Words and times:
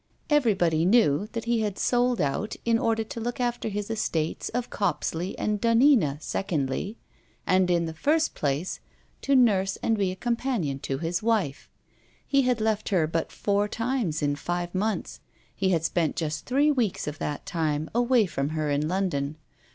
Everybody 0.31 0.83
knew 0.83 1.29
that 1.33 1.45
he 1.45 1.59
had 1.61 1.77
sold 1.77 2.19
out 2.19 2.55
in 2.65 2.79
order 2.79 3.03
to 3.03 3.19
look 3.19 3.39
after 3.39 3.69
his 3.69 3.91
estates 3.91 4.49
of 4.49 4.71
Copsley 4.71 5.37
and 5.37 5.61
Dunena, 5.61 6.17
secondly: 6.19 6.97
and 7.45 7.69
in 7.69 7.85
the 7.85 7.93
first 7.93 8.33
place, 8.33 8.79
to 9.21 9.35
nurse 9.35 9.75
and 9.83 9.95
be 9.99 10.09
a 10.11 10.15
companion 10.15 10.79
to 10.79 10.97
his 10.97 11.21
wife. 11.21 11.69
He 12.25 12.41
had 12.41 12.59
left 12.59 12.89
her 12.89 13.05
but 13.05 13.31
four 13.31 13.67
times 13.67 14.23
in 14.23 14.35
five 14.37 14.73
months; 14.73 15.19
he 15.55 15.69
had 15.69 15.85
spent 15.85 16.15
just 16.15 16.47
three 16.47 16.71
weeks 16.71 17.05
of 17.05 17.19
that 17.19 17.45
time 17.45 17.87
away 17.93 18.25
from 18.25 18.49
her 18.49 18.71
in 18.71 18.87
London. 18.87 19.37